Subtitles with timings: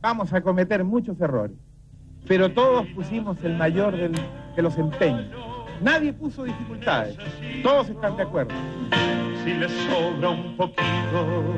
[0.00, 1.56] vamos a cometer muchos errores,
[2.26, 4.12] pero todos pusimos el mayor del-
[4.56, 5.26] de los empeños.
[5.82, 7.16] Nadie puso dificultades,
[7.62, 8.54] todos están de acuerdo.
[9.44, 11.54] Si le sobra un poquito,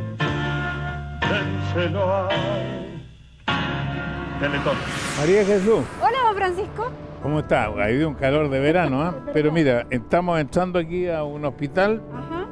[1.20, 3.02] dénselo a él.
[4.40, 4.76] Teletón.
[5.18, 6.92] María Jesús, Hola, don Francisco.
[7.22, 7.64] ¿cómo está?
[7.66, 9.14] Ha habido un calor de verano, ¿ah?
[9.32, 12.46] Pero mira, estamos entrando aquí a un hospital Ajá.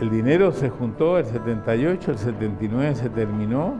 [0.00, 3.74] El dinero se juntó el 78, el 79 se terminó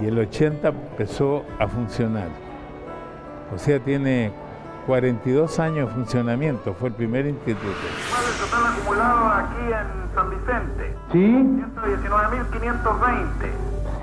[0.00, 2.28] y el 80 empezó a funcionar.
[3.52, 4.30] O sea, tiene
[4.88, 7.68] 42 años de funcionamiento, fue el primer instituto.
[8.10, 10.96] ¿Cuál es el total acumulado aquí en San Vicente?
[11.12, 11.60] ¿Sí?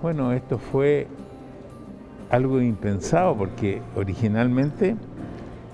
[0.00, 1.06] Bueno, esto fue
[2.30, 4.96] algo impensado porque originalmente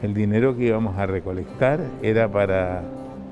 [0.03, 2.83] el dinero que íbamos a recolectar era para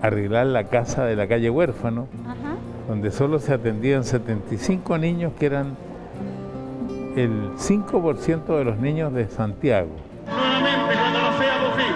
[0.02, 2.56] arreglar la casa de la calle Huérfano, Ajá.
[2.88, 5.76] donde solo se atendían 75 niños que eran
[7.16, 9.90] el 5% de los niños de Santiago.
[10.26, 11.94] Nuevamente cuando no sea posible.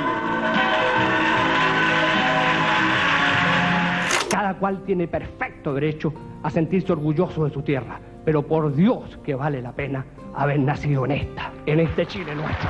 [4.31, 9.35] Cada cual tiene perfecto derecho a sentirse orgulloso de su tierra, pero por Dios que
[9.35, 12.69] vale la pena haber nacido en esta, en este Chile nuestro.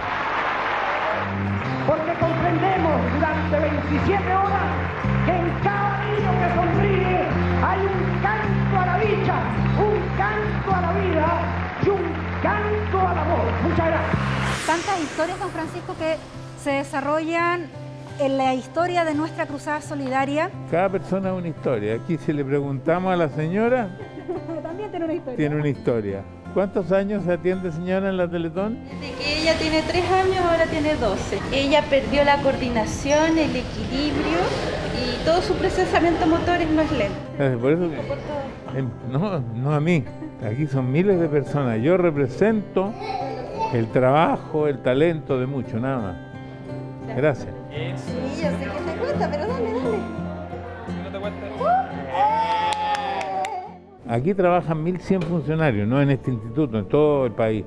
[3.71, 4.69] 27 horas
[5.27, 7.19] que en cada niño que sonríe
[7.63, 9.35] hay un canto a la dicha,
[9.79, 11.29] un canto a la vida
[11.85, 12.03] y un
[12.43, 13.45] canto al amor.
[13.63, 14.67] Muchas gracias.
[14.67, 16.17] Tantas historias, don Francisco, que
[16.63, 17.67] se desarrollan
[18.19, 20.51] en la historia de nuestra cruzada solidaria.
[20.71, 21.95] Cada persona es una historia.
[21.95, 23.91] Aquí si le preguntamos a la señora,
[24.63, 25.37] También tiene una historia.
[25.37, 26.23] tiene una historia.
[26.59, 28.81] ¿Cuántos años se atiende señora en la Teletón?
[29.01, 31.39] Desde que ella tiene 3 años, ahora tiene 12.
[31.53, 34.41] Ella perdió la coordinación, el equilibrio
[34.99, 37.15] y todo su procesamiento motor es más lento.
[37.39, 37.85] Eh, Por eso,
[38.75, 40.05] em, no, no a mí,
[40.45, 41.81] aquí son miles de personas.
[41.81, 42.93] Yo represento
[43.73, 46.17] el trabajo, el talento de muchos, nada más.
[47.17, 47.55] Gracias.
[47.71, 50.19] Sí, yo sé que te cuesta, pero dale, dale.
[54.09, 57.65] Aquí trabajan 1.100 funcionarios, no en este instituto, en todo el país.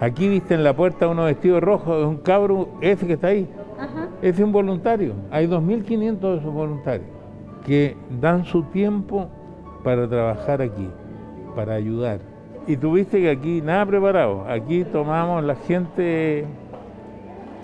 [0.00, 3.48] Aquí viste en la puerta uno vestido rojo, es un cabro, ese que está ahí.
[3.78, 4.08] Ajá.
[4.20, 5.14] Ese es un voluntario.
[5.30, 7.08] Hay 2.500 de esos voluntarios
[7.64, 9.28] que dan su tiempo
[9.82, 10.88] para trabajar aquí,
[11.54, 12.20] para ayudar.
[12.66, 14.44] Y tuviste que aquí nada preparado.
[14.48, 16.46] Aquí tomamos la gente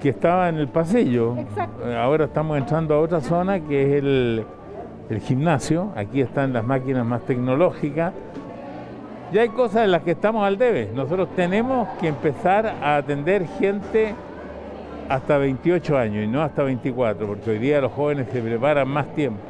[0.00, 1.36] que estaba en el pasillo.
[1.36, 1.84] Exacto.
[1.96, 4.44] Ahora estamos entrando a otra zona que es el,
[5.12, 5.92] el gimnasio.
[5.94, 8.12] Aquí están las máquinas más tecnológicas.
[9.32, 10.90] Ya hay cosas en las que estamos al debe.
[10.94, 14.14] Nosotros tenemos que empezar a atender gente
[15.08, 19.06] hasta 28 años y no hasta 24, porque hoy día los jóvenes se preparan más
[19.14, 19.40] tiempo.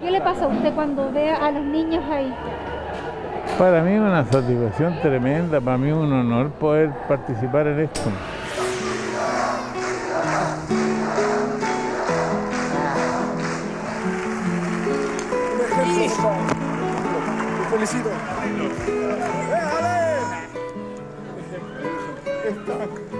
[0.00, 2.32] ¿Qué le pasa a usted cuando ve a los niños ahí?
[3.60, 8.10] Para mí es una satisfacción tremenda, para mí es un honor poder participar en esto.
[17.70, 18.10] felicito.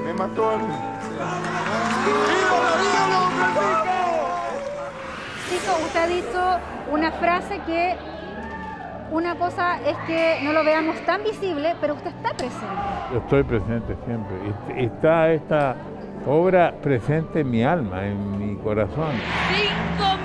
[0.05, 0.61] Me mató el...
[5.51, 6.07] Chico, usted ha
[6.91, 8.10] una frase que
[9.13, 12.67] una cosa es que no lo veamos tan visible, pero usted está presente.
[13.13, 14.37] Yo estoy presente siempre.
[14.77, 15.77] Está esta
[16.27, 19.15] obra presente en mi alma, en mi corazón.
[19.51, 20.19] 82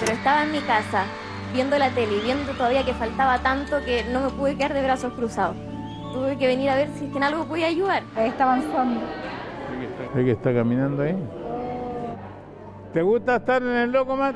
[0.00, 1.04] Pero estaba en mi casa,
[1.52, 5.12] viendo la tele viendo todavía que faltaba tanto que no me pude quedar de brazos
[5.12, 5.56] cruzados.
[6.12, 8.02] Tuve que venir a ver si es que en algo podía ayudar.
[8.16, 9.00] Ahí está avanzando.
[10.14, 11.16] ¿Ve que está caminando ahí?
[12.94, 14.34] ¿Te gusta estar en el Locomat?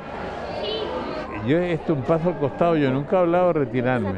[0.63, 1.49] Sí.
[1.49, 4.15] yo esto un paso al costado, yo nunca he hablado de retirarme,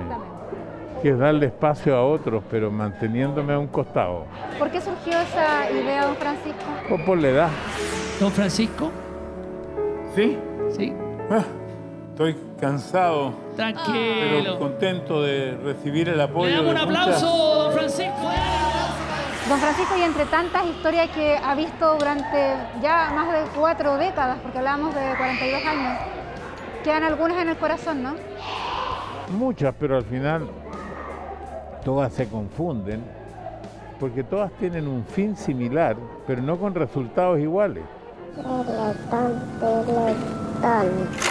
[1.03, 4.25] que es darle espacio a otros, pero manteniéndome a un costado.
[4.59, 6.65] ¿Por qué surgió esa idea, don Francisco?
[6.91, 7.49] O por la edad.
[8.19, 8.91] Don Francisco,
[10.15, 10.39] ¿Sí?
[10.71, 10.93] sí,
[11.31, 11.45] Ah,
[12.11, 14.59] estoy cansado, pero tranquilo.
[14.59, 17.27] contento de recibir el Le apoyo damos un aplauso.
[19.51, 24.39] Don Francisco, y entre tantas historias que ha visto durante ya más de cuatro décadas,
[24.45, 25.99] porque hablábamos de 42 años,
[26.85, 28.15] quedan algunas en el corazón, ¿no?
[29.37, 30.49] Muchas, pero al final
[31.85, 33.03] todas se confunden
[33.99, 35.97] porque todas tienen un fin similar,
[36.29, 37.83] pero no con resultados iguales.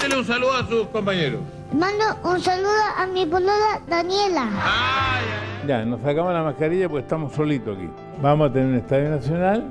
[0.02, 1.42] Dele un saludo a sus compañeros.
[1.72, 4.50] Mando un saludo a mi polola Daniela.
[5.68, 7.88] Ya, nos sacamos la mascarilla porque estamos solitos aquí.
[8.22, 9.70] Vamos a tener un estadio nacional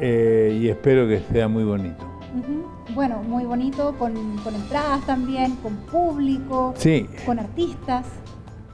[0.00, 2.06] eh, y espero que sea muy bonito.
[2.94, 8.06] Bueno, muy bonito, con, con entradas también, con público, Sí, con artistas.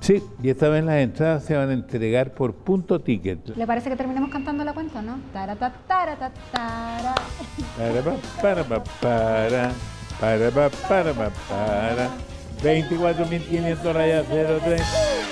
[0.00, 3.56] sí, y esta vez las entradas se van a entregar por punto ticket.
[3.56, 5.18] ¿Le parece que terminemos cantando la cuenta, no?
[5.32, 7.14] Tarata, tarata, tara.
[7.78, 8.12] Para, pa,
[8.42, 9.70] para, pa, para,
[10.20, 12.10] para, pa, para, pa, para.
[12.62, 15.23] 24.500 rayas 03.